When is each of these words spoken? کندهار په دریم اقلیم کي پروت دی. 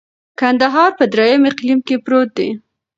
کندهار 0.39 0.91
په 0.99 1.03
دریم 1.13 1.41
اقلیم 1.51 1.79
کي 1.87 1.95
پروت 2.03 2.29
دی. 2.37 2.49